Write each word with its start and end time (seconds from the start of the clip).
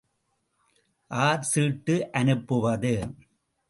R 1.11 1.47
சீட்டு 1.51 1.95
அனுப்புவது? 2.11 2.93